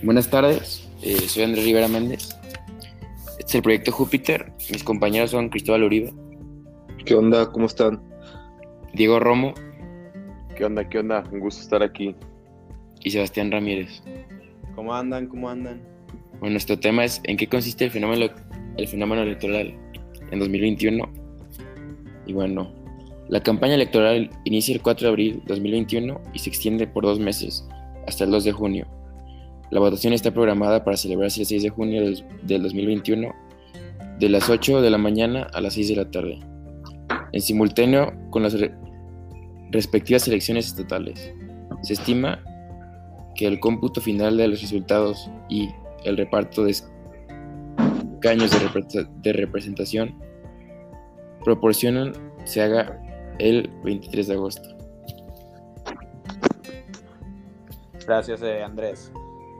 Buenas 0.00 0.30
tardes, 0.30 0.88
eh, 1.02 1.16
soy 1.16 1.42
Andrés 1.42 1.64
Rivera 1.64 1.88
Méndez. 1.88 2.28
Este 3.30 3.44
es 3.46 3.54
el 3.56 3.62
proyecto 3.62 3.90
Júpiter. 3.90 4.52
Mis 4.70 4.84
compañeros 4.84 5.32
son 5.32 5.48
Cristóbal 5.48 5.82
Uribe, 5.82 6.14
¿Qué 7.04 7.16
onda? 7.16 7.50
¿Cómo 7.50 7.66
están? 7.66 8.00
Diego 8.94 9.18
Romo 9.18 9.54
¿Qué 10.56 10.64
onda? 10.64 10.88
¿Qué 10.88 11.00
onda? 11.00 11.24
Un 11.32 11.40
gusto 11.40 11.62
estar 11.62 11.82
aquí. 11.82 12.14
y 13.00 13.10
Sebastián 13.10 13.50
Ramírez. 13.50 14.02
¿Cómo 14.76 14.94
andan? 14.94 15.26
¿Cómo 15.26 15.48
andan? 15.48 15.82
Bueno, 16.38 16.52
nuestro 16.52 16.78
tema 16.78 17.04
es 17.04 17.20
¿en 17.24 17.36
qué 17.36 17.48
consiste 17.48 17.86
el 17.86 17.90
fenómeno, 17.90 18.26
el 18.76 18.86
fenómeno 18.86 19.22
electoral 19.22 19.74
en 20.30 20.38
2021? 20.38 21.10
Y 22.26 22.32
bueno, 22.34 22.72
la 23.28 23.42
campaña 23.42 23.74
electoral 23.74 24.30
inicia 24.44 24.74
el 24.76 24.80
4 24.80 25.06
de 25.06 25.08
abril 25.08 25.42
de 25.46 25.54
2021 25.54 26.20
y 26.34 26.38
se 26.38 26.50
extiende 26.50 26.86
por 26.86 27.02
dos 27.02 27.18
meses 27.18 27.66
hasta 28.06 28.22
el 28.22 28.30
2 28.30 28.44
de 28.44 28.52
junio. 28.52 28.97
La 29.70 29.80
votación 29.80 30.12
está 30.12 30.30
programada 30.32 30.84
para 30.84 30.96
celebrarse 30.96 31.40
el 31.40 31.46
6 31.46 31.62
de 31.62 31.68
junio 31.70 32.02
del 32.02 32.24
del 32.42 32.62
2021 32.62 33.34
de 34.18 34.28
las 34.28 34.48
8 34.48 34.80
de 34.80 34.90
la 34.90 34.98
mañana 34.98 35.46
a 35.52 35.60
las 35.60 35.74
6 35.74 35.88
de 35.90 35.96
la 35.96 36.10
tarde, 36.10 36.38
en 37.32 37.40
simultáneo 37.40 38.12
con 38.30 38.42
las 38.42 38.58
re- 38.58 38.74
respectivas 39.70 40.26
elecciones 40.26 40.66
estatales. 40.66 41.32
Se 41.82 41.92
estima 41.92 42.42
que 43.36 43.46
el 43.46 43.60
cómputo 43.60 44.00
final 44.00 44.36
de 44.36 44.48
los 44.48 44.60
resultados 44.60 45.30
y 45.48 45.68
el 46.04 46.16
reparto 46.16 46.64
de 46.64 46.72
escaños 46.72 48.50
de 49.22 49.32
representación 49.32 50.14
proporcionan 51.44 52.12
se 52.44 52.62
haga 52.62 53.00
el 53.38 53.70
23 53.84 54.26
de 54.26 54.34
agosto. 54.34 54.68
Gracias, 58.06 58.42
eh, 58.42 58.62
Andrés. 58.64 59.12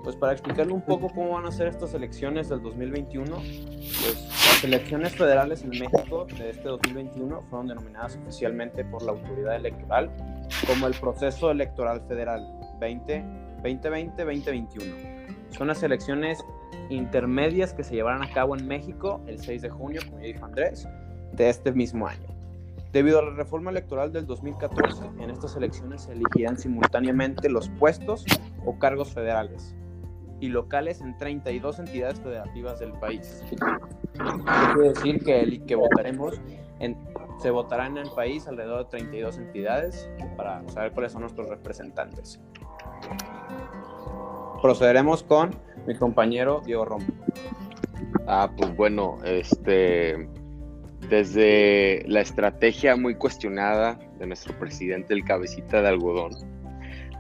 Pues 0.09 0.17
para 0.17 0.33
explicarle 0.33 0.73
un 0.73 0.81
poco 0.81 1.11
cómo 1.11 1.35
van 1.35 1.45
a 1.45 1.53
ser 1.53 1.67
estas 1.67 1.93
elecciones 1.93 2.49
del 2.49 2.63
2021, 2.63 3.37
pues 3.37 4.29
las 4.31 4.65
elecciones 4.65 5.15
federales 5.15 5.63
en 5.65 5.69
México 5.69 6.27
de 6.39 6.49
este 6.49 6.63
2021 6.63 7.43
fueron 7.51 7.67
denominadas 7.67 8.17
oficialmente 8.17 8.87
por 8.87 9.03
la 9.03 9.13
autoridad 9.13 9.57
electoral 9.57 10.11
como 10.67 10.87
el 10.87 10.95
proceso 10.95 11.51
electoral 11.51 12.01
federal 12.09 12.51
20 12.81 13.23
2020-2021. 13.63 15.51
Son 15.51 15.69
las 15.69 15.83
elecciones 15.83 16.43
intermedias 16.89 17.75
que 17.75 17.85
se 17.85 17.97
llevarán 17.97 18.23
a 18.23 18.33
cabo 18.33 18.57
en 18.57 18.67
México 18.67 19.21
el 19.27 19.39
6 19.39 19.61
de 19.61 19.69
junio, 19.69 20.01
como 20.07 20.21
ya 20.21 20.29
dijo 20.29 20.47
Andrés, 20.47 20.89
de 21.33 21.51
este 21.51 21.71
mismo 21.73 22.07
año. 22.07 22.29
Debido 22.95 23.19
a 23.19 23.25
la 23.25 23.33
reforma 23.33 23.71
electoral 23.71 24.11
del 24.11 24.25
2014, 24.25 25.05
en 25.21 25.29
estas 25.29 25.55
elecciones 25.55 26.05
se 26.05 26.13
elegirán 26.13 26.57
simultáneamente 26.57 27.51
los 27.51 27.69
puestos 27.69 28.25
o 28.65 28.79
cargos 28.79 29.13
federales 29.13 29.75
y 30.41 30.49
locales 30.49 31.01
en 31.01 31.17
32 31.19 31.79
entidades 31.81 32.21
federativas 32.21 32.79
del 32.81 32.93
país. 32.93 33.43
Quiere 34.75 34.89
decir 34.91 35.25
que 35.25 35.41
el 35.41 35.65
que 35.67 35.75
votaremos 35.75 36.41
en- 36.81 36.97
se 37.41 37.51
votará 37.51 37.87
en 37.87 37.99
el 37.99 38.11
país 38.11 38.47
alrededor 38.49 38.85
de 38.85 38.91
32 38.91 39.39
entidades 39.39 40.09
para 40.37 40.67
saber 40.69 40.93
cuáles 40.93 41.13
son 41.13 41.23
nuestros 41.23 41.49
representantes. 41.49 42.41
Procederemos 44.63 45.23
con 45.23 45.51
mi 45.87 45.95
compañero 45.95 46.61
Diego 46.65 46.85
Romo. 46.85 47.07
Ah, 48.27 48.51
pues 48.57 48.75
bueno, 48.77 49.19
este, 49.25 50.29
desde 51.09 52.05
la 52.09 52.21
estrategia 52.21 52.97
muy 52.97 53.15
cuestionada 53.15 53.99
de 54.19 54.27
nuestro 54.27 54.59
presidente, 54.59 55.15
el 55.15 55.25
cabecita 55.25 55.81
de 55.81 55.89
algodón, 55.89 56.33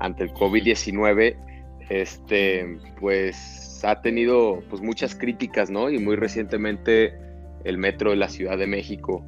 ante 0.00 0.25
el 0.25 0.32
COVID-19, 0.32 1.36
este, 1.89 2.78
pues 3.00 3.81
ha 3.84 4.00
tenido 4.03 4.62
pues 4.69 4.83
muchas 4.83 5.14
críticas, 5.14 5.70
¿no? 5.70 5.91
Y 5.91 5.98
muy 5.98 6.17
recientemente 6.17 7.15
el 7.65 7.78
metro 7.78 8.10
de 8.10 8.16
la 8.16 8.28
Ciudad 8.28 8.59
de 8.59 8.66
México. 8.66 9.25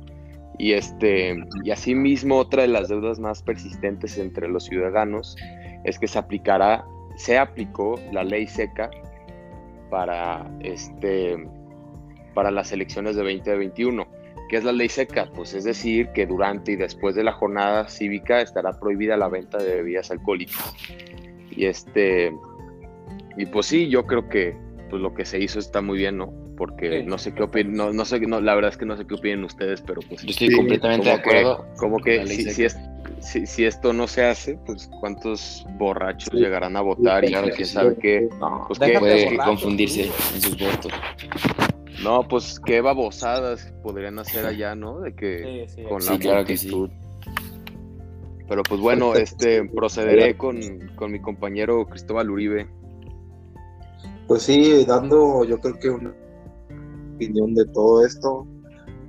Y 0.59 0.73
este, 0.73 1.43
y 1.65 1.71
asimismo 1.71 2.37
otra 2.37 2.63
de 2.63 2.69
las 2.69 2.89
deudas 2.89 3.19
más 3.19 3.43
persistentes 3.43 4.19
entre 4.19 4.49
los 4.49 4.65
ciudadanos 4.65 5.37
es 5.85 5.99
que 5.99 6.07
se 6.07 6.19
aplicará, 6.19 6.85
se 7.17 7.39
aplicó 7.39 7.99
la 8.13 8.25
ley 8.25 8.47
seca 8.47 8.91
para 9.89 10.51
este 10.61 11.49
para 12.35 12.51
las 12.51 12.73
elecciones 12.73 13.17
de 13.17 13.23
2021. 13.23 14.07
¿Qué 14.49 14.57
es 14.57 14.65
la 14.65 14.73
ley 14.73 14.89
seca? 14.89 15.29
Pues 15.35 15.55
es 15.55 15.65
decir, 15.65 16.09
que 16.09 16.27
durante 16.27 16.73
y 16.73 16.77
después 16.77 17.15
de 17.15 17.25
la 17.25 17.33
jornada 17.33 17.89
cívica 17.89 18.41
estará 18.41 18.79
prohibida 18.79 19.17
la 19.17 19.29
venta 19.29 19.59
de 19.59 19.77
bebidas 19.77 20.11
alcohólicas. 20.11 20.75
Y 21.51 21.67
este 21.67 22.33
y 23.37 23.47
pues 23.47 23.67
sí, 23.67 23.89
yo 23.89 24.07
creo 24.07 24.29
que 24.29 24.57
pues 24.91 25.01
lo 25.01 25.15
que 25.15 25.25
se 25.25 25.39
hizo 25.39 25.59
está 25.59 25.81
muy 25.83 25.99
bien, 25.99 26.17
¿no? 26.19 26.33
Porque 26.57 27.01
Sí. 27.01 27.07
no 27.07 27.17
sé 27.17 27.33
qué 27.33 27.45
opinan, 27.45 27.75
no, 27.75 27.93
no 27.93 28.05
sé, 28.05 28.19
no, 28.21 28.41
la 28.41 28.55
verdad 28.55 28.71
es 28.73 28.77
que 28.77 28.85
no 28.85 28.97
sé 28.97 29.07
qué 29.07 29.15
opinen 29.15 29.45
ustedes, 29.45 29.81
pero 29.83 30.01
pues 30.09 30.23
Yo 30.23 30.31
estoy 30.31 30.49
Sí, 30.49 30.57
completamente 30.57 31.09
de 31.09 31.13
como 31.13 31.23
que, 31.23 31.39
acuerdo. 31.39 31.67
como 31.79 31.99
que 31.99 32.27
si, 32.27 32.51
si, 32.51 32.65
es- 32.65 32.77
si- 33.21 33.47
si 33.47 33.65
esto 33.65 33.93
no 33.93 34.07
se 34.09 34.25
hace, 34.25 34.59
pues 34.67 34.91
cuántos 35.01 35.65
borrachos 35.79 36.33
llegarán 36.35 36.77
a 36.77 36.81
votar 36.81 37.25
y 37.25 37.29
claro 37.29 37.47
que 37.49 37.53
quién 37.55 37.67
sí. 37.69 37.75
sabe 37.75 37.97
qué. 38.01 38.29
No, 38.41 38.65
Pues 38.67 38.79
que- 38.81 38.99
puede 38.99 39.25
borracho, 39.27 39.51
confundirse 39.51 40.05
sí. 40.05 40.11
en 40.35 40.41
sus 40.43 40.59
votos. 40.59 40.93
No, 42.03 42.27
pues 42.27 42.59
qué 42.65 42.81
babosadas 42.81 43.73
podrían 43.83 44.19
hacer 44.19 44.45
allá, 44.47 44.75
¿no? 44.75 45.01
De 45.01 45.15
que 45.15 45.67
Sí, 45.69 45.77
sí, 45.77 45.83
con 45.89 46.01
Sí, 46.03 46.11
la 46.13 46.19
claro 46.19 46.45
que 46.45 46.57
sí. 46.57 46.69
multitud. 46.75 46.91
Pero 48.49 48.63
pues 48.65 48.81
bueno, 48.81 49.15
este 49.15 49.65
procederé 49.65 50.37
con, 50.37 50.59
con 50.97 51.13
mi 51.13 51.21
compañero 51.21 51.87
Cristóbal 51.87 52.31
Uribe. 52.31 52.67
Pues 54.31 54.45
sí, 54.45 54.85
dando 54.85 55.43
yo 55.43 55.59
creo 55.59 55.77
que 55.81 55.91
una 55.91 56.15
opinión 57.17 57.53
de 57.53 57.65
todo 57.65 58.07
esto, 58.07 58.47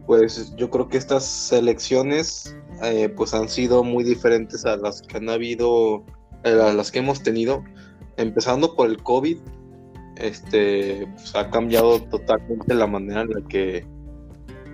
pues 0.07 0.51
yo 0.55 0.71
creo 0.71 0.87
que 0.87 0.97
estas 0.97 1.51
elecciones 1.51 2.57
eh, 2.81 3.07
pues 3.07 3.35
han 3.35 3.47
sido 3.47 3.83
muy 3.83 4.03
diferentes 4.03 4.65
a 4.65 4.77
las 4.77 5.03
que 5.03 5.17
han 5.17 5.29
habido, 5.29 6.03
eh, 6.43 6.59
a 6.59 6.73
las 6.73 6.91
que 6.91 6.97
hemos 6.97 7.21
tenido, 7.21 7.63
empezando 8.17 8.75
por 8.75 8.89
el 8.89 8.97
COVID, 9.03 9.37
este, 10.15 11.07
pues, 11.13 11.35
ha 11.35 11.51
cambiado 11.51 12.01
totalmente 12.01 12.73
la 12.73 12.87
manera 12.87 13.21
en 13.21 13.29
la 13.29 13.47
que 13.47 13.85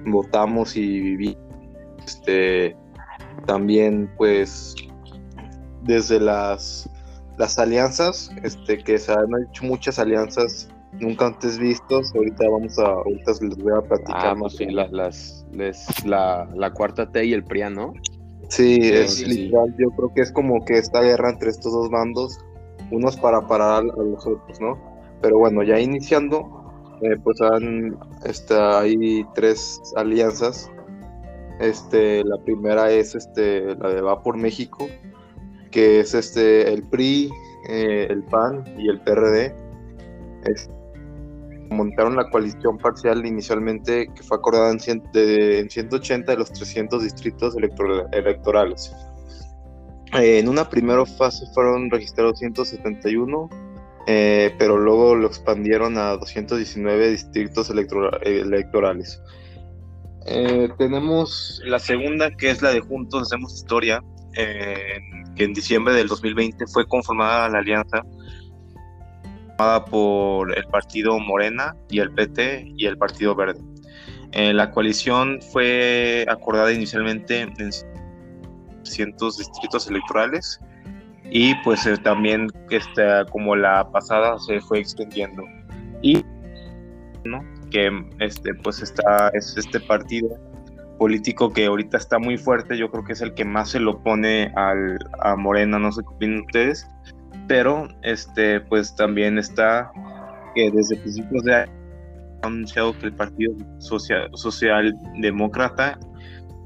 votamos 0.05 0.77
y 0.77 1.01
vivimos, 1.01 1.43
este, 2.05 2.73
también 3.45 4.09
pues 4.15 4.75
desde 5.83 6.21
las 6.21 6.89
las 7.37 7.57
alianzas, 7.59 8.31
este, 8.43 8.79
que 8.83 8.97
se 8.97 9.11
han 9.11 9.27
hecho 9.49 9.63
muchas 9.65 9.99
alianzas 9.99 10.69
nunca 10.99 11.27
antes 11.27 11.57
vistos. 11.59 12.13
Ahorita 12.15 12.49
vamos 12.49 12.77
a, 12.79 12.87
ahorita 12.87 13.31
les 13.41 13.57
voy 13.57 13.73
a 13.77 13.81
platicar 13.81 14.15
Ah, 14.27 14.35
más. 14.35 14.55
pues 14.55 14.57
sí, 14.57 14.65
la- 14.73 14.87
las, 14.89 15.45
les- 15.51 16.05
la, 16.05 16.47
la 16.55 16.71
cuarta 16.73 17.09
T 17.11 17.25
y 17.25 17.33
el 17.33 17.43
PRIAN, 17.43 17.75
¿no? 17.75 17.93
Sí, 18.49 18.79
es 18.81 19.15
sí, 19.15 19.25
literal. 19.25 19.75
Yo 19.77 19.89
creo 19.91 20.13
que 20.13 20.21
es 20.21 20.31
como 20.31 20.63
que 20.65 20.77
esta 20.77 21.01
guerra 21.01 21.29
entre 21.31 21.49
estos 21.49 21.71
dos 21.73 21.89
bandos, 21.89 22.39
unos 22.91 23.17
para 23.17 23.45
parar 23.47 23.83
a 23.83 24.01
los 24.03 24.25
otros, 24.25 24.59
¿no? 24.61 24.77
Pero 25.21 25.37
bueno, 25.37 25.63
ya 25.63 25.79
iniciando, 25.79 26.63
eh, 27.01 27.17
pues 27.23 27.41
han, 27.41 27.97
este, 28.25 28.53
hay 28.55 29.25
tres 29.35 29.81
alianzas. 29.95 30.71
Este, 31.59 32.23
la 32.23 32.37
primera 32.37 32.91
es 32.91 33.15
este, 33.15 33.75
la 33.75 33.89
de 33.89 34.01
Va 34.01 34.21
por 34.21 34.37
México, 34.37 34.87
que 35.77 35.99
es 35.99 36.15
este, 36.15 36.73
el 36.73 36.81
PRI, 36.81 37.29
eh, 37.69 38.07
el 38.09 38.23
PAN 38.23 38.63
y 38.79 38.89
el 38.89 38.99
PRD. 39.01 39.53
Montaron 41.69 42.15
la 42.15 42.27
coalición 42.31 42.79
parcial 42.79 43.23
inicialmente 43.27 44.07
que 44.15 44.23
fue 44.23 44.37
acordada 44.37 44.71
en, 44.71 44.79
cien- 44.79 45.11
de- 45.11 45.59
en 45.59 45.69
180 45.69 46.31
de 46.31 46.37
los 46.39 46.51
300 46.51 47.03
distritos 47.03 47.55
electorales. 48.11 48.91
Eh, 50.19 50.39
en 50.39 50.49
una 50.49 50.67
primera 50.67 51.05
fase 51.05 51.45
fueron 51.53 51.91
registrados 51.91 52.39
171, 52.39 53.47
eh, 54.07 54.55
pero 54.57 54.79
luego 54.79 55.13
lo 55.13 55.27
expandieron 55.27 55.99
a 55.99 56.13
219 56.17 57.11
distritos 57.11 57.69
electora- 57.69 58.17
electorales. 58.23 59.21
Tenemos 60.79 61.61
la 61.65 61.77
segunda, 61.77 62.31
que 62.31 62.49
es 62.49 62.63
la 62.63 62.71
de 62.71 62.79
Juntos 62.79 63.21
Hacemos 63.21 63.53
Historia, 63.53 64.01
eh, 64.37 65.01
que 65.35 65.45
en 65.45 65.53
diciembre 65.53 65.93
del 65.95 66.07
2020 66.07 66.65
fue 66.67 66.87
conformada 66.87 67.49
la 67.49 67.59
alianza 67.59 68.03
formada 69.57 69.85
por 69.85 70.55
el 70.55 70.63
partido 70.65 71.19
Morena 71.19 71.75
y 71.89 71.99
el 71.99 72.11
PT 72.11 72.73
y 72.77 72.85
el 72.85 72.97
Partido 72.97 73.35
Verde. 73.35 73.59
Eh, 74.33 74.53
la 74.53 74.69
coalición 74.71 75.39
fue 75.51 76.25
acordada 76.29 76.71
inicialmente 76.71 77.41
en 77.41 77.53
cientos 78.83 79.37
distritos 79.37 79.89
electorales 79.89 80.59
y 81.31 81.55
pues 81.63 81.85
eh, 81.87 81.97
también 81.97 82.47
este, 82.69 83.03
como 83.31 83.55
la 83.55 83.89
pasada 83.91 84.37
se 84.39 84.61
fue 84.61 84.79
extendiendo 84.79 85.43
y 86.01 86.23
¿no? 87.25 87.43
que 87.71 87.89
este 88.19 88.53
pues 88.53 88.81
está 88.81 89.29
es 89.33 89.57
este 89.57 89.79
partido 89.79 90.29
político 90.97 91.53
que 91.53 91.65
ahorita 91.65 91.97
está 91.97 92.19
muy 92.19 92.37
fuerte 92.37 92.77
yo 92.77 92.89
creo 92.91 93.03
que 93.03 93.13
es 93.13 93.21
el 93.21 93.33
que 93.33 93.45
más 93.45 93.71
se 93.71 93.79
lo 93.79 94.01
pone 94.03 94.51
al, 94.55 94.97
a 95.21 95.35
Morena 95.35 95.79
no 95.79 95.91
sé 95.91 96.01
qué 96.01 96.09
opinan 96.15 96.41
ustedes 96.41 96.87
pero 97.47 97.87
este, 98.03 98.59
pues 98.61 98.95
también 98.95 99.37
está 99.37 99.91
que 100.55 100.71
desde 100.71 100.97
principios 100.97 101.43
de 101.43 101.55
año 101.55 101.71
ha 102.43 102.47
anunciado 102.47 102.97
que 102.97 103.07
el 103.07 103.13
Partido 103.13 103.53
Social, 103.79 104.29
Socialdemócrata 104.33 105.99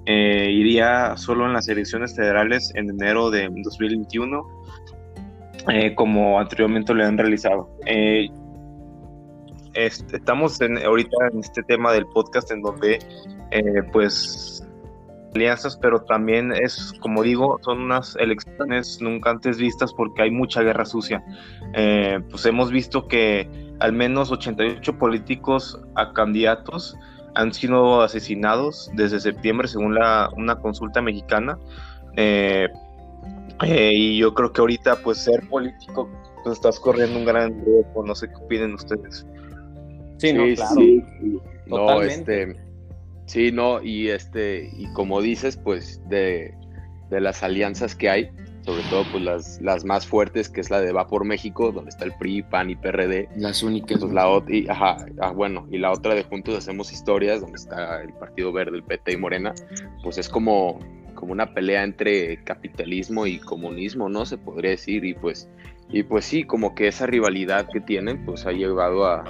eh, 0.05 0.49
iría 0.49 1.15
solo 1.17 1.45
en 1.45 1.53
las 1.53 1.67
elecciones 1.67 2.15
federales 2.15 2.71
en 2.75 2.89
enero 2.89 3.29
de 3.29 3.47
2021, 3.49 4.43
eh, 5.69 5.93
como 5.93 6.39
anteriormente 6.39 6.93
lo 6.93 7.05
han 7.05 7.17
realizado. 7.17 7.69
Eh, 7.85 8.27
estamos 9.73 10.59
en, 10.61 10.77
ahorita 10.77 11.17
en 11.31 11.39
este 11.39 11.63
tema 11.63 11.91
del 11.93 12.05
podcast 12.07 12.51
en 12.51 12.61
donde, 12.61 12.99
pues, 13.91 14.67
alianzas, 15.33 15.77
pero 15.77 16.01
también 16.01 16.51
es, 16.51 16.93
como 16.99 17.23
digo, 17.23 17.57
son 17.61 17.81
unas 17.81 18.15
elecciones 18.17 19.01
nunca 19.01 19.29
antes 19.29 19.57
vistas 19.57 19.93
porque 19.93 20.23
hay 20.23 20.31
mucha 20.31 20.61
guerra 20.61 20.85
sucia. 20.85 21.23
pues 22.29 22.45
hemos 22.45 22.71
visto 22.71 23.07
que 23.07 23.49
al 23.79 23.93
menos 23.93 24.31
88 24.31 24.97
políticos 24.97 25.79
a 25.95 26.13
candidatos 26.13 26.95
han 27.35 27.53
sido 27.53 28.01
asesinados 28.01 28.89
desde 28.93 29.19
septiembre 29.19 29.67
según 29.67 29.95
la, 29.95 30.29
una 30.35 30.55
consulta 30.57 31.01
mexicana. 31.01 31.57
Eh, 32.15 32.67
eh, 33.63 33.91
y 33.93 34.17
yo 34.17 34.33
creo 34.33 34.51
que 34.51 34.61
ahorita 34.61 34.97
pues 34.97 35.19
ser 35.19 35.47
político 35.47 36.09
pues 36.43 36.57
estás 36.57 36.79
corriendo 36.79 37.19
un 37.19 37.25
gran 37.25 37.63
riesgo, 37.63 38.03
no 38.05 38.15
sé 38.15 38.27
qué 38.29 38.35
opinen 38.35 38.73
ustedes. 38.73 39.25
Sí, 40.21 40.33
no, 40.33 40.43
claro. 40.53 40.75
Sí. 40.75 41.03
No, 41.65 42.01
este, 42.03 42.55
sí, 43.25 43.51
no, 43.51 43.81
y 43.81 44.09
este, 44.09 44.69
y 44.77 44.85
como 44.93 45.19
dices, 45.19 45.57
pues 45.57 45.99
de, 46.09 46.53
de 47.09 47.21
las 47.21 47.41
alianzas 47.41 47.95
que 47.95 48.07
hay, 48.07 48.29
sobre 48.61 48.83
todo 48.83 49.03
pues 49.11 49.23
las, 49.23 49.59
las 49.61 49.83
más 49.83 50.05
fuertes, 50.05 50.47
que 50.47 50.61
es 50.61 50.69
la 50.69 50.79
de 50.79 50.91
Va 50.91 51.07
por 51.07 51.25
México, 51.25 51.71
donde 51.71 51.89
está 51.89 52.05
el 52.05 52.13
PRI, 52.13 52.43
PAN 52.43 52.69
y 52.69 52.75
PRD. 52.75 53.29
Las 53.35 53.63
únicas. 53.63 53.99
Pues, 53.99 54.13
la 54.13 54.43
y, 54.47 54.69
ajá, 54.69 54.97
ah, 55.21 55.31
bueno, 55.31 55.67
y 55.71 55.79
la 55.79 55.91
otra 55.91 56.13
de 56.13 56.21
Juntos 56.21 56.55
Hacemos 56.55 56.91
Historias, 56.91 57.41
donde 57.41 57.55
está 57.55 58.03
el 58.03 58.13
Partido 58.13 58.51
Verde, 58.51 58.77
el 58.77 58.83
PT 58.83 59.13
y 59.13 59.17
Morena, 59.17 59.55
pues 60.03 60.19
es 60.19 60.29
como, 60.29 60.77
como 61.15 61.31
una 61.31 61.51
pelea 61.51 61.83
entre 61.83 62.43
capitalismo 62.43 63.25
y 63.25 63.39
comunismo, 63.39 64.07
¿no? 64.07 64.27
Se 64.27 64.37
podría 64.37 64.69
decir, 64.69 65.03
y 65.03 65.15
pues, 65.15 65.49
y 65.89 66.03
pues 66.03 66.25
sí, 66.25 66.43
como 66.43 66.75
que 66.75 66.89
esa 66.89 67.07
rivalidad 67.07 67.67
que 67.73 67.81
tienen, 67.81 68.23
pues 68.23 68.45
ha 68.45 68.51
llevado 68.51 69.07
a, 69.07 69.23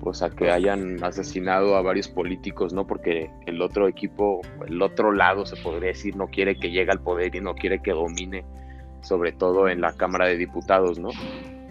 pues 0.00 0.22
a 0.22 0.30
que 0.30 0.50
hayan 0.50 1.02
asesinado 1.02 1.76
a 1.76 1.82
varios 1.82 2.08
políticos, 2.08 2.72
¿no? 2.72 2.86
Porque 2.86 3.30
el 3.46 3.60
otro 3.62 3.88
equipo, 3.88 4.40
el 4.66 4.80
otro 4.82 5.12
lado, 5.12 5.46
se 5.46 5.56
podría 5.56 5.88
decir, 5.88 6.16
no 6.16 6.26
quiere 6.28 6.56
que 6.56 6.70
llegue 6.70 6.90
al 6.90 7.00
poder 7.00 7.34
y 7.34 7.40
no 7.40 7.54
quiere 7.54 7.80
que 7.80 7.92
domine, 7.92 8.44
sobre 9.02 9.32
todo 9.32 9.68
en 9.68 9.80
la 9.80 9.92
Cámara 9.94 10.26
de 10.26 10.36
Diputados, 10.36 10.98
¿no? 10.98 11.10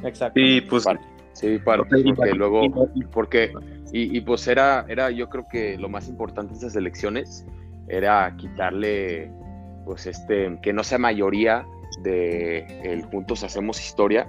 Exacto. 0.03 0.39
Y 0.39 0.61
pues... 0.61 0.85
sí, 1.33 1.59
para, 1.59 1.83
porque 1.83 2.33
luego, 2.33 2.89
porque, 3.11 3.51
y, 3.91 4.17
y, 4.17 4.21
pues 4.21 4.47
era, 4.47 4.85
era, 4.87 5.11
yo 5.11 5.29
creo 5.29 5.47
que 5.47 5.77
lo 5.77 5.89
más 5.89 6.07
importante 6.09 6.53
de 6.53 6.59
esas 6.59 6.75
elecciones 6.75 7.45
era 7.87 8.35
quitarle, 8.37 9.31
pues 9.85 10.07
este, 10.07 10.57
que 10.61 10.73
no 10.73 10.83
sea 10.83 10.97
mayoría 10.97 11.65
de 12.01 12.65
el 12.83 13.03
Juntos 13.03 13.43
Hacemos 13.43 13.79
Historia, 13.79 14.27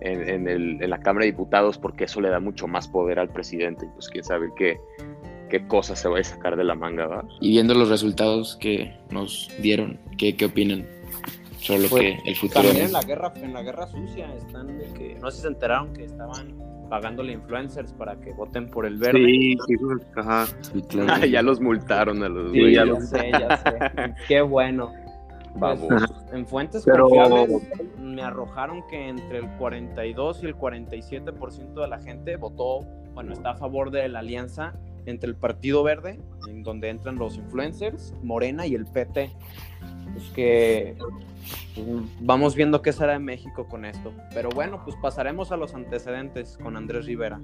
en, 0.00 0.48
el, 0.48 0.82
en, 0.82 0.90
la 0.90 0.98
Cámara 1.00 1.24
de 1.24 1.32
Diputados 1.32 1.78
porque 1.78 2.04
eso 2.04 2.20
le 2.20 2.30
da 2.30 2.40
mucho 2.40 2.66
más 2.66 2.88
poder 2.88 3.18
al 3.18 3.28
presidente 3.28 3.86
y 3.86 3.88
pues 3.90 4.08
quién 4.08 4.24
sabe 4.24 4.50
qué, 4.56 4.80
qué 5.48 5.66
cosas 5.66 6.00
se 6.00 6.08
va 6.08 6.18
a 6.18 6.24
sacar 6.24 6.56
de 6.56 6.64
la 6.64 6.74
manga, 6.74 7.06
¿verdad? 7.06 7.24
Y 7.40 7.50
viendo 7.50 7.74
los 7.74 7.88
resultados 7.88 8.56
que 8.56 8.96
nos 9.10 9.50
dieron, 9.60 9.98
¿qué, 10.16 10.36
qué 10.36 10.46
opinan? 10.46 10.86
Sobre 11.58 11.82
lo 11.82 11.88
pues, 11.88 12.02
que 12.02 12.30
el 12.30 12.36
futuro 12.36 12.62
también 12.62 12.86
en 12.86 12.92
la 12.92 13.02
guerra 13.02 13.32
en 13.36 13.52
la 13.52 13.62
guerra 13.62 13.86
sucia 13.86 14.34
están 14.34 14.78
de 14.78 14.86
que 14.94 15.16
no 15.20 15.30
sé 15.30 15.36
si 15.36 15.42
se 15.42 15.48
enteraron 15.48 15.92
que 15.92 16.04
estaban 16.04 16.56
pagándole 16.88 17.32
influencers 17.32 17.92
para 17.92 18.18
que 18.18 18.32
voten 18.32 18.68
por 18.68 18.84
el 18.84 18.96
verde. 18.96 19.24
Sí, 19.24 19.56
sí, 19.66 19.76
ajá. 20.16 20.46
ya 21.26 21.42
los 21.42 21.60
multaron 21.60 22.22
a 22.22 22.28
los 22.28 22.50
sí, 22.50 22.72
ya, 22.72 22.84
sé, 23.00 23.30
ya 23.30 23.56
sé. 23.58 24.14
Qué 24.28 24.40
bueno. 24.40 24.92
Pues, 25.58 25.80
en 26.32 26.46
fuentes 26.46 26.84
confiables 26.84 27.62
me 28.14 28.22
arrojaron 28.22 28.86
que 28.88 29.08
entre 29.08 29.38
el 29.38 29.48
42 29.56 30.42
y 30.42 30.46
el 30.46 30.56
47% 30.56 31.74
de 31.74 31.88
la 31.88 31.98
gente 31.98 32.36
votó, 32.36 32.80
bueno, 33.14 33.32
está 33.32 33.50
a 33.50 33.56
favor 33.56 33.90
de 33.90 34.08
la 34.08 34.20
alianza 34.20 34.74
entre 35.06 35.30
el 35.30 35.36
Partido 35.36 35.82
Verde, 35.82 36.20
en 36.48 36.62
donde 36.62 36.88
entran 36.90 37.16
los 37.16 37.36
influencers, 37.36 38.14
Morena 38.22 38.66
y 38.66 38.74
el 38.74 38.86
PT. 38.86 39.30
Es 40.16 40.30
que 40.34 40.96
pues, 41.74 41.86
vamos 42.20 42.54
viendo 42.54 42.82
qué 42.82 42.92
será 42.92 43.14
en 43.14 43.24
México 43.24 43.66
con 43.68 43.84
esto. 43.84 44.12
Pero 44.34 44.50
bueno, 44.50 44.82
pues 44.84 44.96
pasaremos 45.00 45.52
a 45.52 45.56
los 45.56 45.74
antecedentes 45.74 46.58
con 46.62 46.76
Andrés 46.76 47.06
Rivera. 47.06 47.40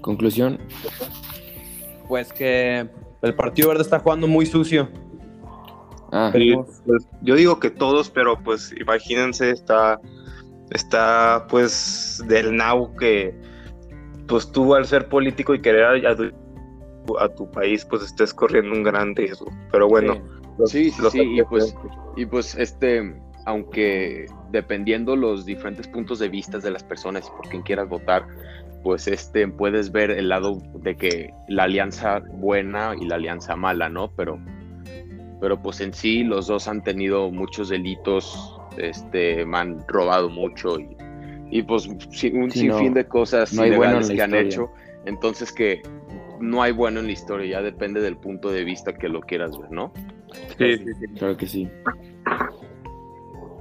Conclusión. 0.00 0.58
Pues 2.08 2.32
que 2.32 2.88
el 3.22 3.34
Partido 3.34 3.68
Verde 3.68 3.82
está 3.82 4.00
jugando 4.00 4.26
muy 4.26 4.46
sucio. 4.46 4.88
Ah. 6.12 6.30
Pues, 6.30 7.08
yo 7.22 7.34
digo 7.34 7.58
que 7.58 7.70
todos, 7.70 8.10
pero 8.10 8.38
pues 8.38 8.74
imagínense, 8.78 9.50
está, 9.50 9.98
está 10.70 11.46
pues 11.48 12.22
del 12.28 12.54
now 12.54 12.94
que 12.96 13.34
pues 14.28 14.52
tú 14.52 14.74
al 14.74 14.86
ser 14.86 15.08
político 15.08 15.54
y 15.54 15.62
querer 15.62 16.06
a, 16.06 16.16
tu, 17.34 17.50
país 17.50 17.84
pues 17.86 18.02
estés 18.02 18.32
corriendo 18.32 18.72
un 18.72 18.82
gran 18.82 19.16
riesgo. 19.16 19.50
Pero 19.70 19.88
bueno. 19.88 20.20
Sí, 20.66 20.90
sí, 20.90 21.02
sí, 21.10 21.20
y 21.38 21.42
pues, 21.44 21.74
y 22.14 22.26
pues 22.26 22.54
este, 22.56 23.14
aunque 23.46 24.26
dependiendo 24.50 25.16
los 25.16 25.46
diferentes 25.46 25.88
puntos 25.88 26.18
de 26.18 26.28
vista 26.28 26.58
de 26.58 26.70
las 26.70 26.84
personas 26.84 27.26
y 27.26 27.30
por 27.30 27.48
quien 27.48 27.62
quieras 27.62 27.88
votar, 27.88 28.26
pues 28.82 29.08
este 29.08 29.48
puedes 29.48 29.90
ver 29.90 30.10
el 30.10 30.28
lado 30.28 30.58
de 30.74 30.94
que 30.94 31.32
la 31.48 31.64
alianza 31.64 32.20
buena 32.34 32.94
y 33.00 33.06
la 33.06 33.14
alianza 33.14 33.56
mala, 33.56 33.88
¿no? 33.88 34.10
Pero 34.14 34.38
pero 35.42 35.60
pues 35.60 35.80
en 35.80 35.92
sí 35.92 36.22
los 36.22 36.46
dos 36.46 36.68
han 36.68 36.84
tenido 36.84 37.28
muchos 37.32 37.68
delitos, 37.68 38.56
este, 38.78 39.44
me 39.44 39.58
han 39.58 39.84
robado 39.88 40.30
mucho 40.30 40.78
y, 40.78 40.96
y 41.50 41.62
pues 41.64 41.88
un 41.88 42.00
sinfín 42.48 42.94
de 42.94 43.04
cosas 43.08 43.52
no 43.52 43.64
que 43.64 44.22
han 44.22 44.34
hecho. 44.36 44.70
Entonces 45.04 45.50
que 45.50 45.82
no 46.40 46.62
hay 46.62 46.70
bueno 46.70 47.00
en 47.00 47.06
la 47.06 47.12
historia, 47.12 47.58
ya 47.58 47.60
depende 47.60 48.00
del 48.00 48.16
punto 48.18 48.52
de 48.52 48.62
vista 48.62 48.94
que 48.94 49.08
lo 49.08 49.20
quieras 49.20 49.58
ver, 49.58 49.72
¿no? 49.72 49.92
Sí, 50.58 50.78
sí, 50.78 50.84
sí. 51.00 51.06
claro 51.18 51.36
que 51.36 51.48
sí. 51.48 51.68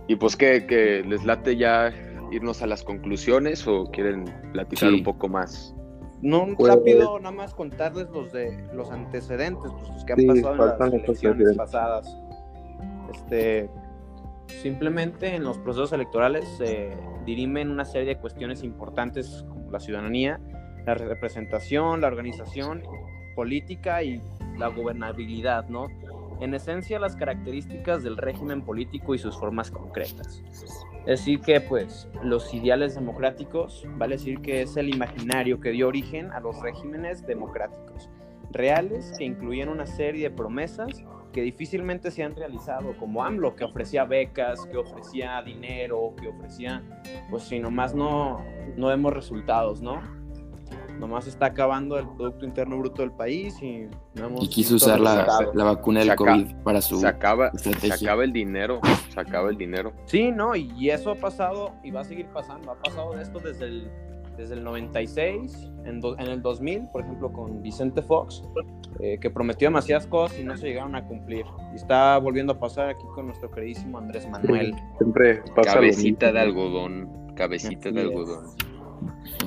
Y 0.07 0.15
pues 0.17 0.35
que, 0.35 0.67
que 0.67 1.03
les 1.03 1.25
late 1.25 1.57
ya 1.57 1.91
irnos 2.31 2.61
a 2.61 2.67
las 2.67 2.83
conclusiones 2.83 3.65
o 3.65 3.85
quieren 3.85 4.25
platicar 4.53 4.93
un 4.93 5.03
poco 5.03 5.27
más. 5.27 5.73
No, 6.21 6.47
pues, 6.55 6.73
rápido, 6.73 7.19
nada 7.19 7.35
más 7.35 7.53
contarles 7.53 8.09
los 8.09 8.31
de 8.31 8.67
los 8.73 8.91
antecedentes, 8.91 9.71
pues 9.71 9.89
los 9.89 10.05
que 10.05 10.13
han 10.13 10.27
pasado 10.27 10.53
en 10.53 10.79
las 10.79 10.93
elecciones 10.93 11.57
pasadas. 11.57 12.17
Este, 13.11 13.69
simplemente 14.61 15.35
en 15.35 15.43
los 15.43 15.57
procesos 15.57 15.93
electorales 15.93 16.47
se 16.57 16.95
dirimen 17.25 17.71
una 17.71 17.85
serie 17.85 18.15
de 18.15 18.21
cuestiones 18.21 18.63
importantes 18.63 19.45
como 19.49 19.71
la 19.71 19.79
ciudadanía, 19.79 20.39
la 20.85 20.93
representación, 20.93 22.01
la 22.01 22.07
organización 22.07 22.83
política 23.35 24.03
y 24.03 24.21
la 24.57 24.67
gobernabilidad, 24.67 25.67
¿no? 25.69 25.87
En 26.41 26.55
esencia, 26.55 26.99
las 26.99 27.15
características 27.15 28.01
del 28.01 28.17
régimen 28.17 28.63
político 28.63 29.13
y 29.13 29.19
sus 29.19 29.37
formas 29.37 29.69
concretas. 29.69 30.43
Es 31.05 31.19
decir, 31.19 31.39
que 31.41 31.61
pues 31.61 32.09
los 32.23 32.51
ideales 32.51 32.95
democráticos, 32.95 33.85
vale 33.97 34.15
decir 34.15 34.41
que 34.41 34.63
es 34.63 34.75
el 34.75 34.89
imaginario 34.89 35.59
que 35.59 35.69
dio 35.69 35.87
origen 35.87 36.31
a 36.31 36.39
los 36.39 36.59
regímenes 36.59 37.27
democráticos, 37.27 38.09
reales 38.51 39.13
que 39.19 39.23
incluían 39.23 39.69
una 39.69 39.85
serie 39.85 40.29
de 40.29 40.35
promesas 40.35 41.03
que 41.31 41.43
difícilmente 41.43 42.09
se 42.09 42.23
han 42.23 42.35
realizado, 42.35 42.97
como 42.97 43.23
AMLO, 43.23 43.55
que 43.55 43.63
ofrecía 43.63 44.03
becas, 44.03 44.65
que 44.65 44.77
ofrecía 44.77 45.41
dinero, 45.43 46.13
que 46.19 46.27
ofrecía, 46.27 46.83
pues 47.29 47.43
si 47.43 47.59
nomás 47.59 47.93
no, 47.93 48.43
no 48.75 48.87
vemos 48.87 49.13
resultados, 49.13 49.81
¿no? 49.81 50.01
Nomás 51.01 51.25
está 51.25 51.47
acabando 51.47 51.97
el 51.97 52.07
Producto 52.07 52.45
Interno 52.45 52.77
Bruto 52.77 53.01
del 53.01 53.11
país 53.11 53.61
y 53.61 53.89
y 54.39 54.47
quiso 54.49 54.75
usar 54.75 54.99
la, 54.99 55.49
la, 55.53 55.63
vacuna 55.63 56.01
del 56.01 56.15
COVID 56.15 56.55
para 56.63 56.79
su 56.79 56.99
se 56.99 57.07
acaba, 57.07 57.51
Se 57.53 57.91
acaba 57.91 58.23
el 58.23 58.31
dinero, 58.31 58.79
se 59.09 59.19
acaba 59.19 59.49
el 59.49 59.57
dinero. 59.57 59.93
Sí, 60.05 60.31
no, 60.31 60.55
y 60.55 60.89
eso 60.89 61.11
ha 61.11 61.15
pasado 61.15 61.71
y 61.83 61.89
va 61.89 62.01
a 62.01 62.03
seguir 62.03 62.27
pasando. 62.27 62.71
Ha 62.71 62.75
pasado 62.75 63.19
esto 63.19 63.39
desde 63.39 63.65
el, 63.65 63.91
desde 64.37 64.53
el 64.55 64.63
96, 64.63 65.71
en, 65.85 66.01
en 66.03 66.27
el 66.27 66.41
2000, 66.41 66.89
por 66.91 67.01
ejemplo, 67.01 67.33
con 67.33 67.63
Vicente 67.63 68.03
Fox, 68.03 68.43
eh, 68.99 69.17
que 69.19 69.31
prometió 69.31 69.67
demasiadas 69.69 70.05
cosas 70.05 70.39
y 70.39 70.43
no 70.43 70.55
se 70.55 70.67
llegaron 70.67 70.95
a 70.95 71.03
cumplir. 71.03 71.45
Y 71.73 71.77
está 71.77 72.19
volviendo 72.19 72.53
a 72.53 72.59
pasar 72.59 72.89
aquí 72.89 73.05
con 73.15 73.25
nuestro 73.25 73.49
queridísimo 73.49 73.97
Andrés 73.97 74.29
Manuel. 74.29 74.75
Siempre 74.99 75.41
Cabecita 75.63 76.31
de 76.31 76.39
algodón, 76.39 77.33
cabecita 77.35 77.89
de 77.91 78.01
algodón. 78.01 78.70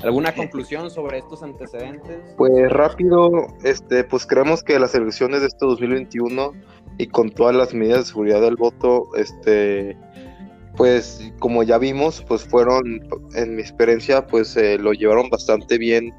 ¿Alguna 0.03 0.35
conclusión 0.35 0.91
sobre 0.91 1.19
estos 1.19 1.43
antecedentes? 1.43 2.35
Pues 2.37 2.71
rápido, 2.71 3.47
este, 3.63 4.05
pues 4.05 4.27
creemos 4.27 4.63
que 4.63 4.79
las 4.79 4.95
elecciones 4.95 5.41
de 5.41 5.47
este 5.47 5.65
2021 5.65 6.53
y 6.99 7.07
con 7.07 7.31
todas 7.31 7.55
las 7.55 7.75
medidas 7.75 8.01
de 8.01 8.05
seguridad 8.07 8.41
del 8.41 8.57
voto, 8.57 9.09
este, 9.17 9.97
pues 10.77 11.33
como 11.39 11.63
ya 11.63 11.79
vimos, 11.79 12.23
pues 12.27 12.45
fueron, 12.45 13.01
en 13.35 13.57
mi 13.57 13.63
experiencia, 13.63 14.27
pues 14.27 14.57
eh, 14.57 14.79
lo 14.79 14.93
llevaron 14.93 15.31
bastante 15.31 15.79
bien 15.79 16.13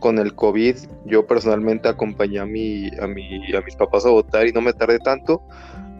con 0.00 0.18
el 0.18 0.34
COVID. 0.34 0.76
Yo 1.06 1.26
personalmente 1.26 1.88
acompañé 1.88 2.40
a, 2.40 2.46
mi, 2.46 2.88
a, 3.00 3.06
mi, 3.06 3.54
a 3.54 3.60
mis 3.62 3.76
papás 3.76 4.04
a 4.04 4.10
votar 4.10 4.46
y 4.46 4.52
no 4.52 4.60
me 4.60 4.72
tardé 4.72 4.98
tanto. 4.98 5.42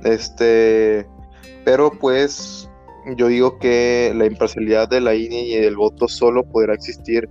Este, 0.04 1.06
pero 1.64 1.90
pues 1.90 2.68
yo 3.16 3.28
digo 3.28 3.59
que 3.59 4.12
la 4.14 4.26
imparcialidad 4.26 4.88
de 4.88 5.00
la 5.00 5.14
INE 5.14 5.42
y 5.42 5.54
el 5.54 5.76
voto 5.76 6.09
solo 6.09 6.44
podrá 6.44 6.75
existir 6.75 7.28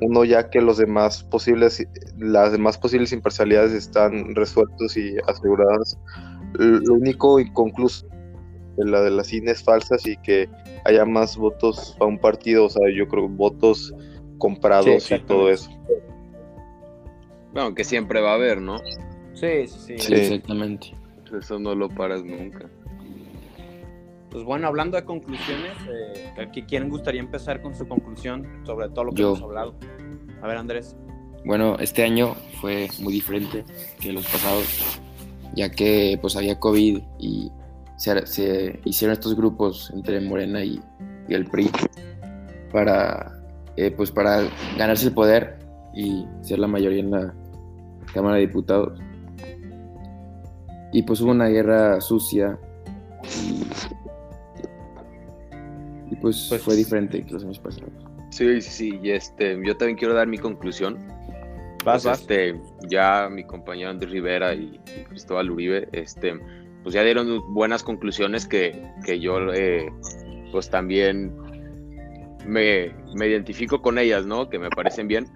uno 0.00 0.24
ya 0.24 0.48
que 0.50 0.60
los 0.60 0.78
demás 0.78 1.24
posibles, 1.24 1.84
las 2.18 2.52
demás 2.52 2.78
posibles 2.78 3.12
imparcialidades 3.12 3.72
están 3.72 4.34
resueltos 4.34 4.96
y 4.96 5.16
aseguradas. 5.26 5.98
Lo 6.54 6.94
único 6.94 7.40
inconcluso 7.40 8.06
de 8.76 8.84
la 8.84 9.00
de 9.02 9.10
las 9.10 9.32
INE 9.32 9.50
es 9.50 9.62
falsas 9.62 10.06
y 10.06 10.16
que 10.18 10.48
haya 10.84 11.04
más 11.04 11.36
votos 11.36 11.96
a 12.00 12.04
un 12.04 12.18
partido, 12.18 12.66
o 12.66 12.70
sea, 12.70 12.86
yo 12.94 13.08
creo 13.08 13.28
votos 13.28 13.92
comprados 14.38 15.10
y 15.10 15.18
todo 15.20 15.50
eso. 15.50 15.70
Bueno, 17.52 17.74
que 17.74 17.82
siempre 17.82 18.20
va 18.20 18.32
a 18.32 18.34
haber, 18.34 18.60
¿no? 18.60 18.78
Sí, 19.34 19.66
sí, 19.66 19.78
sí. 19.78 19.98
Sí, 19.98 20.14
exactamente. 20.14 20.94
Eso 21.36 21.58
no 21.58 21.74
lo 21.74 21.88
paras 21.88 22.24
nunca. 22.24 22.70
Pues 24.30 24.44
bueno, 24.44 24.66
hablando 24.66 24.96
de 24.96 25.04
conclusiones, 25.04 25.72
eh, 25.88 26.42
¿a 26.42 26.50
quién 26.50 26.88
gustaría 26.90 27.20
empezar 27.20 27.62
con 27.62 27.74
su 27.74 27.88
conclusión 27.88 28.46
sobre 28.66 28.88
todo 28.90 29.04
lo 29.04 29.12
que 29.12 29.22
Yo. 29.22 29.28
hemos 29.28 29.42
hablado? 29.42 29.74
A 30.42 30.46
ver, 30.46 30.56
Andrés. 30.56 30.96
Bueno, 31.44 31.76
este 31.78 32.02
año 32.02 32.34
fue 32.60 32.88
muy 33.00 33.12
diferente 33.12 33.64
que 34.00 34.12
los 34.12 34.26
pasados, 34.26 35.00
ya 35.54 35.70
que 35.70 36.18
pues 36.20 36.36
había 36.36 36.58
COVID 36.58 37.00
y 37.18 37.50
se, 37.96 38.26
se 38.26 38.80
hicieron 38.84 39.14
estos 39.14 39.34
grupos 39.34 39.90
entre 39.94 40.20
Morena 40.20 40.62
y, 40.62 40.80
y 41.28 41.34
el 41.34 41.46
PRI 41.46 41.70
para, 42.72 43.32
eh, 43.76 43.90
pues 43.90 44.10
para 44.10 44.42
ganarse 44.76 45.06
el 45.06 45.14
poder 45.14 45.58
y 45.94 46.26
ser 46.42 46.58
la 46.58 46.68
mayoría 46.68 47.00
en 47.00 47.10
la 47.10 47.34
Cámara 48.12 48.36
de 48.36 48.42
Diputados. 48.42 48.98
Y 50.92 51.02
pues 51.02 51.20
hubo 51.20 51.30
una 51.30 51.48
guerra 51.48 52.00
sucia 52.00 52.58
y 53.24 53.64
pues, 56.20 56.46
Pues- 56.48 56.62
fue 56.62 56.76
diferente 56.76 57.24
que 57.24 57.32
los 57.32 57.44
años 57.44 57.58
pasados. 57.58 57.90
Sí, 58.30 58.60
sí, 58.60 58.70
sí. 58.70 59.00
Y 59.02 59.10
este, 59.10 59.58
yo 59.64 59.76
también 59.76 59.96
quiero 59.96 60.14
dar 60.14 60.26
mi 60.26 60.38
conclusión. 60.38 60.96
Vas, 61.84 62.02
Pues, 62.02 62.04
vas. 62.04 62.20
este, 62.20 62.60
ya 62.88 63.28
mi 63.30 63.44
compañero 63.44 63.90
Andrés 63.90 64.10
Rivera 64.10 64.52
y, 64.54 64.80
y 64.96 65.04
Cristóbal 65.04 65.50
Uribe, 65.50 65.88
este, 65.92 66.38
pues 66.82 66.94
ya 66.94 67.02
dieron 67.02 67.40
buenas 67.54 67.82
conclusiones 67.82 68.46
que, 68.46 68.82
que 69.04 69.18
yo, 69.20 69.52
eh, 69.54 69.88
pues 70.52 70.68
también 70.70 71.32
me, 72.46 72.92
me 73.14 73.26
identifico 73.28 73.80
con 73.80 73.98
ellas, 73.98 74.26
¿no? 74.26 74.48
Que 74.50 74.58
me 74.58 74.68
parecen 74.70 75.08
bien, 75.08 75.26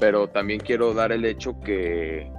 pero 0.00 0.28
también 0.28 0.60
quiero 0.60 0.92
dar 0.94 1.12
el 1.12 1.24
hecho 1.24 1.58
que, 1.60 2.30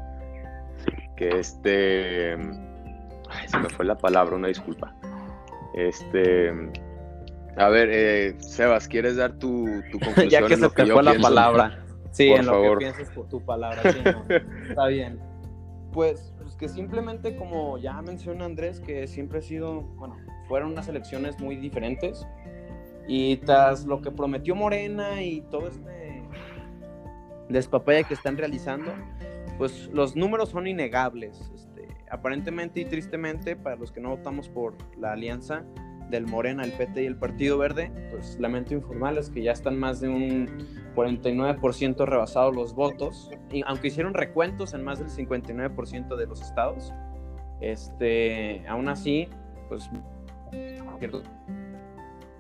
que 1.16 1.40
este, 1.40 2.34
ay, 2.34 3.48
se 3.48 3.58
me 3.58 3.70
fue 3.70 3.86
la 3.86 3.96
palabra, 3.98 4.36
una 4.36 4.50
disculpa. 4.50 4.94
Este, 5.76 6.52
a 7.58 7.70
ver, 7.70 7.90
eh, 7.92 8.36
Sebas, 8.40 8.88
¿quieres 8.88 9.16
dar 9.18 9.34
tu, 9.40 9.66
tu 9.92 10.00
conclusión? 10.04 10.30
ya 10.30 10.40
que 10.40 10.54
en 10.54 10.60
se 10.60 10.66
lo 10.66 10.72
te 10.72 10.86
yo 10.86 10.94
fue 10.94 11.04
la 11.04 11.12
pienso? 11.12 11.28
palabra. 11.30 11.80
Sí, 12.12 12.30
Por 12.30 12.40
en 12.40 12.46
lo 12.46 12.52
favor. 12.52 12.78
que 12.80 12.86
pienses 12.86 13.10
por 13.10 13.28
tu 13.30 13.44
palabra. 13.44 13.92
sí, 13.92 14.00
no, 14.04 14.24
Está 14.70 14.88
bien. 14.88 15.20
Pues, 15.92 16.34
pues 16.42 16.56
que 16.56 16.70
simplemente, 16.70 17.36
como 17.36 17.78
ya 17.78 18.02
menciona 18.02 18.46
Andrés, 18.46 18.80
que 18.80 19.08
siempre 19.08 19.40
ha 19.40 19.42
sido, 19.42 19.82
bueno, 19.82 20.18
fueron 20.48 20.72
unas 20.72 20.88
elecciones 20.88 21.40
muy 21.40 21.56
diferentes. 21.56 22.26
Y 23.08 23.38
tras 23.38 23.86
lo 23.86 24.02
que 24.02 24.12
prometió 24.12 24.56
Morena 24.56 25.22
y 25.22 25.42
todo 25.52 25.68
este 25.68 26.24
despapaya 27.50 28.04
que 28.04 28.14
están 28.14 28.38
realizando, 28.38 28.92
pues 29.58 29.88
los 29.94 30.16
números 30.16 30.50
son 30.50 30.68
innegables. 30.68 31.52
Este, 31.54 31.88
aparentemente 32.10 32.80
y 32.80 32.86
tristemente, 32.86 33.56
para 33.56 33.76
los 33.76 33.92
que 33.92 34.00
no 34.00 34.10
votamos 34.10 34.50
por 34.50 34.76
la 34.98 35.14
alianza 35.14 35.64
del 36.14 36.28
Morena, 36.28 36.64
el 36.64 36.72
PT 36.72 37.04
y 37.04 37.06
el 37.06 37.16
Partido 37.16 37.58
Verde, 37.58 37.92
pues 38.12 38.40
lamento 38.40 38.74
informarles 38.74 39.30
que 39.30 39.42
ya 39.42 39.52
están 39.52 39.78
más 39.78 40.00
de 40.00 40.10
un 40.10 40.48
49% 40.96 42.06
rebasados 42.06 42.56
los 42.56 42.74
votos, 42.74 43.32
y 43.52 43.64
aunque 43.66 43.88
hicieron 43.88 44.14
recuentos 44.14 44.74
en 44.74 44.84
más 44.84 45.00
del 45.00 45.10
59% 45.10 46.16
de 46.16 46.26
los 46.28 46.42
estados, 46.42 46.94
este, 47.62 48.66
aún 48.68 48.88
así, 48.90 49.28
pues 49.70 49.90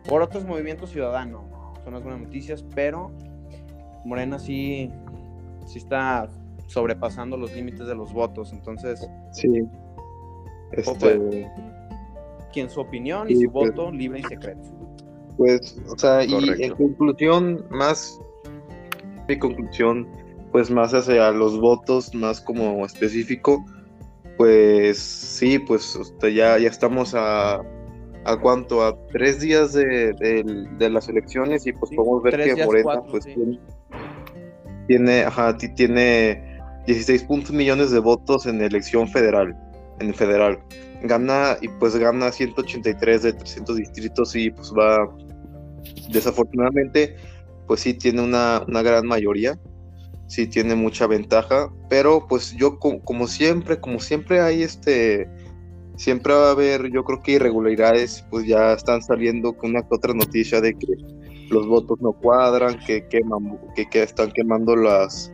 por 0.07 0.21
otros 0.21 0.45
movimientos 0.45 0.91
ciudadanos 0.91 1.43
son 1.83 1.95
algunas 1.95 2.19
noticias, 2.21 2.63
pero 2.75 3.11
Morena 4.05 4.37
sí, 4.37 4.91
sí 5.65 5.79
está 5.79 6.29
sobrepasando 6.67 7.37
los 7.37 7.53
límites 7.53 7.87
de 7.87 7.95
los 7.95 8.13
votos, 8.13 8.53
entonces, 8.53 9.09
Sí. 9.31 9.67
Este, 10.71 11.51
quien 12.53 12.69
su 12.69 12.79
opinión 12.79 13.29
y 13.29 13.35
su 13.35 13.51
pues. 13.51 13.71
voto 13.75 13.91
libre 13.91 14.19
y 14.19 14.23
secreto. 14.23 14.61
Pues, 15.37 15.81
o 15.89 15.97
sea, 15.97 16.23
y 16.23 16.33
en 16.61 16.75
conclusión, 16.75 17.65
más 17.71 18.19
mi 19.27 19.37
conclusión, 19.39 20.07
pues 20.51 20.69
más 20.69 20.93
hacia 20.93 21.31
los 21.31 21.59
votos, 21.59 22.13
más 22.13 22.39
como 22.39 22.85
específico, 22.85 23.65
pues 24.37 24.99
sí, 24.99 25.57
pues 25.59 25.95
sea, 25.95 26.29
ya, 26.29 26.57
ya 26.59 26.69
estamos 26.69 27.15
a, 27.15 27.55
a 28.25 28.39
cuánto, 28.41 28.85
a 28.85 28.95
tres 29.07 29.39
días 29.41 29.73
de, 29.73 30.13
de- 30.13 30.67
de 30.77 30.89
las 30.89 31.09
elecciones 31.09 31.65
y 31.65 31.73
pues 31.73 31.89
Sí, 31.89 31.95
podemos 31.95 32.21
ver 32.23 32.37
que 32.37 32.53
días, 32.55 32.65
Morena 32.67 32.83
cuatro, 32.83 33.11
pues 33.11 33.23
sí. 33.23 33.33
tiene, 33.33 33.59
tiene, 34.87 35.21
ajá, 35.23 35.57
ti- 35.57 35.73
tiene 35.73 36.59
16 36.85 37.23
puntos 37.23 37.51
millones 37.51 37.89
de 37.91 37.99
votos 37.99 38.45
en 38.45 38.61
elección 38.61 39.07
federal, 39.07 39.55
en 39.99 40.13
federal 40.13 40.59
gana 41.03 41.57
y 41.61 41.67
pues 41.67 41.95
gana 41.95 42.31
183 42.31 43.23
de 43.23 43.33
300 43.33 43.75
distritos 43.77 44.35
y 44.35 44.49
pues 44.51 44.71
va 44.71 45.07
desafortunadamente 46.09 47.15
pues 47.67 47.81
sí 47.81 47.93
tiene 47.93 48.21
una, 48.21 48.63
una 48.67 48.81
gran 48.81 49.05
mayoría 49.05 49.59
sí 50.27 50.47
tiene 50.47 50.75
mucha 50.75 51.05
ventaja 51.07 51.69
pero 51.89 52.25
pues 52.27 52.55
yo 52.55 52.79
co- 52.79 53.01
como 53.01 53.27
siempre 53.27 53.79
como 53.79 53.99
siempre 53.99 54.39
hay 54.39 54.63
este 54.63 55.27
siempre 55.97 56.33
va 56.33 56.47
a 56.47 56.51
haber 56.51 56.89
yo 56.91 57.03
creo 57.03 57.21
que 57.21 57.33
irregularidades 57.33 58.25
pues 58.29 58.47
ya 58.47 58.73
están 58.73 59.01
saliendo 59.01 59.53
con 59.53 59.71
una 59.71 59.81
que 59.81 59.95
otra 59.95 60.13
noticia 60.13 60.61
de 60.61 60.73
que 60.73 60.87
los 61.49 61.67
votos 61.67 62.01
no 62.01 62.13
cuadran 62.13 62.79
que 62.79 63.07
queman 63.09 63.59
que, 63.75 64.01
están 64.01 64.31
quemando 64.31 64.75
las 64.75 65.31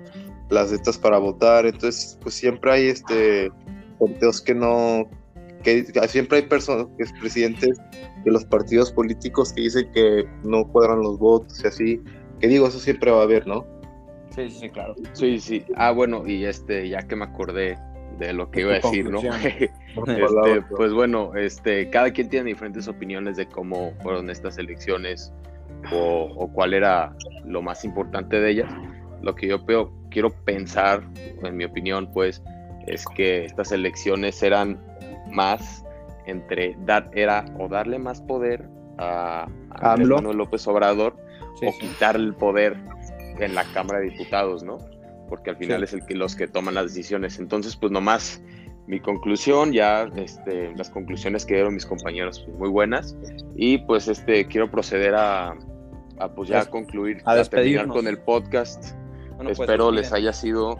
las 0.49 0.71
letras 0.71 0.97
para 0.97 1.19
votar 1.19 1.67
entonces 1.67 2.17
pues 2.21 2.33
siempre 2.33 2.71
hay 2.71 2.87
este 2.87 3.51
conteos 3.99 4.41
que 4.41 4.55
no 4.55 5.07
que 5.63 5.83
siempre 6.07 6.37
hay 6.39 6.43
personas, 6.45 6.87
presidentes 7.19 7.79
de 8.23 8.31
los 8.31 8.45
partidos 8.45 8.91
políticos 8.91 9.53
que 9.53 9.61
dicen 9.61 9.89
que 9.93 10.25
no 10.43 10.65
cuadran 10.67 11.01
los 11.01 11.17
votos 11.19 11.61
y 11.63 11.67
así, 11.67 12.01
que 12.39 12.47
digo, 12.47 12.67
eso 12.67 12.79
siempre 12.79 13.11
va 13.11 13.19
a 13.19 13.23
haber, 13.23 13.45
¿no? 13.47 13.65
Sí, 14.35 14.49
sí, 14.49 14.69
claro. 14.69 14.95
Sí, 15.13 15.39
sí. 15.39 15.65
Ah, 15.75 15.91
bueno, 15.91 16.25
y 16.27 16.45
este, 16.45 16.87
ya 16.87 17.01
que 17.07 17.15
me 17.15 17.25
acordé 17.25 17.77
de 18.19 18.33
lo 18.33 18.49
que 18.51 18.61
iba 18.61 18.71
a 18.73 18.75
decir, 18.75 19.09
¿no? 19.09 19.19
Este, 20.17 20.61
pues 20.77 20.93
bueno, 20.93 21.35
este, 21.35 21.89
cada 21.89 22.11
quien 22.11 22.29
tiene 22.29 22.49
diferentes 22.49 22.87
opiniones 22.87 23.37
de 23.37 23.47
cómo 23.47 23.93
fueron 24.01 24.29
estas 24.29 24.57
elecciones 24.57 25.33
o, 25.91 26.29
o 26.35 26.47
cuál 26.53 26.73
era 26.73 27.13
lo 27.45 27.61
más 27.61 27.83
importante 27.83 28.39
de 28.39 28.51
ellas. 28.51 28.71
Lo 29.21 29.35
que 29.35 29.47
yo 29.47 29.65
peo- 29.65 29.91
quiero 30.11 30.29
pensar, 30.45 31.03
en 31.43 31.57
mi 31.57 31.65
opinión, 31.65 32.09
pues, 32.13 32.41
es 32.87 33.05
que 33.15 33.45
estas 33.45 33.71
elecciones 33.71 34.41
eran 34.43 34.79
más 35.31 35.83
entre 36.25 36.75
dar, 36.85 37.09
era 37.13 37.45
o 37.57 37.67
darle 37.67 37.99
más 37.99 38.21
poder 38.21 38.67
a, 38.97 39.47
a. 39.71 39.97
Manuel 39.97 40.37
López 40.37 40.67
Obrador 40.67 41.15
Sí, 41.59 41.65
o 41.67 41.71
sí. 41.71 41.79
quitar 41.79 42.15
el 42.15 42.33
poder 42.35 42.77
en 43.39 43.55
la 43.55 43.63
Cámara 43.73 43.99
de 43.99 44.09
Diputados, 44.09 44.63
¿no? 44.63 44.77
Porque 45.27 45.49
al 45.51 45.57
final 45.57 45.79
Sí. 45.79 45.83
es 45.85 45.93
el 45.93 46.05
que 46.05 46.15
los 46.15 46.35
que 46.35 46.47
toman 46.47 46.75
las 46.75 46.85
decisiones. 46.93 47.39
Entonces, 47.39 47.75
pues 47.75 47.91
nomás 47.91 48.41
mi 48.87 48.99
conclusión, 48.99 49.71
ya 49.71 50.09
este, 50.15 50.73
las 50.75 50.89
conclusiones 50.89 51.45
que 51.45 51.53
dieron 51.55 51.73
mis 51.75 51.85
compañeros 51.85 52.41
pues, 52.45 52.57
muy 52.57 52.69
buenas 52.69 53.15
y 53.55 53.77
pues 53.79 54.07
este 54.07 54.47
quiero 54.47 54.71
proceder 54.71 55.13
a, 55.15 55.55
a, 56.19 56.29
pues 56.33 56.49
ya 56.49 56.65
concluir, 56.65 57.21
a 57.25 57.41
terminar 57.43 57.87
con 57.87 58.07
el 58.07 58.17
podcast. 58.19 58.93
Bueno, 59.35 59.51
pues, 59.55 59.59
espero 59.59 59.91
les 59.91 60.11
haya 60.11 60.33
sido, 60.33 60.77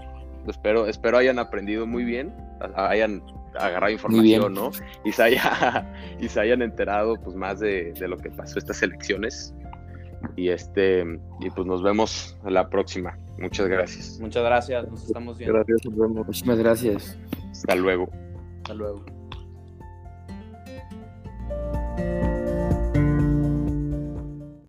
espero, 0.48 0.88
espero 0.88 1.18
hayan 1.18 1.38
aprendido 1.40 1.86
muy 1.86 2.04
bien, 2.04 2.34
hayan 2.76 3.22
agarrado 3.60 3.92
información, 3.92 4.54
¿no? 4.54 4.72
Y 5.06 5.12
se, 5.12 5.24
haya, 5.24 5.94
y 6.20 6.28
se 6.28 6.40
hayan 6.40 6.62
enterado 6.62 7.16
pues 7.22 7.36
más 7.36 7.60
de, 7.60 7.94
de 7.94 8.08
lo 8.08 8.18
que 8.18 8.30
pasó 8.30 8.60
estas 8.60 8.82
elecciones. 8.82 9.54
Y 10.36 10.50
este, 10.50 11.06
y 11.40 11.50
pues 11.50 11.66
nos 11.66 11.82
vemos 11.82 12.38
a 12.44 12.50
la 12.50 12.70
próxima. 12.70 13.18
Muchas 13.38 13.68
gracias. 13.68 14.20
Muchas 14.20 14.44
gracias, 14.44 14.90
nos 14.90 15.06
estamos 15.06 15.38
viendo. 15.38 15.56
Gracias, 15.56 15.86
nos 15.86 15.98
vemos. 15.98 16.28
Muchísimas 16.28 16.58
gracias. 16.60 17.18
Hasta 17.52 17.76
luego. 17.76 18.10
Hasta 18.64 18.74
luego. 18.74 19.19